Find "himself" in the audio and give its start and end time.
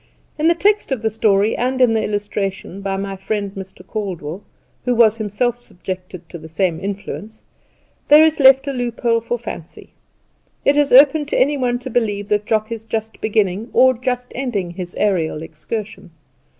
5.17-5.59